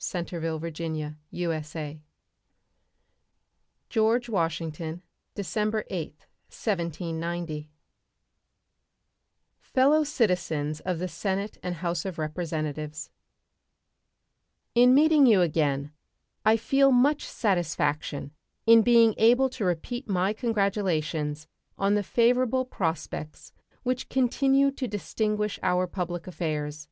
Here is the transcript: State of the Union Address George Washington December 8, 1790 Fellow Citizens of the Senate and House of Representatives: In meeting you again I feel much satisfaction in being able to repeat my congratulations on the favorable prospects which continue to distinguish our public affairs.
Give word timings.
State 0.00 0.32
of 0.32 0.42
the 0.42 0.72
Union 0.78 1.16
Address 1.32 1.96
George 3.88 4.28
Washington 4.28 5.02
December 5.34 5.82
8, 5.90 6.10
1790 6.50 7.68
Fellow 9.60 10.04
Citizens 10.04 10.78
of 10.78 11.00
the 11.00 11.08
Senate 11.08 11.58
and 11.64 11.74
House 11.74 12.04
of 12.04 12.16
Representatives: 12.16 13.10
In 14.76 14.94
meeting 14.94 15.26
you 15.26 15.40
again 15.40 15.90
I 16.44 16.56
feel 16.56 16.92
much 16.92 17.24
satisfaction 17.24 18.30
in 18.66 18.82
being 18.82 19.16
able 19.18 19.48
to 19.50 19.64
repeat 19.64 20.08
my 20.08 20.32
congratulations 20.32 21.48
on 21.76 21.96
the 21.96 22.04
favorable 22.04 22.64
prospects 22.64 23.52
which 23.82 24.08
continue 24.08 24.70
to 24.70 24.86
distinguish 24.86 25.58
our 25.64 25.88
public 25.88 26.28
affairs. 26.28 26.86